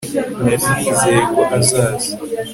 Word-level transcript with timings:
nari 0.41 0.57
nizeye 0.81 1.19
ko 1.33 1.41
azaza 1.57 2.09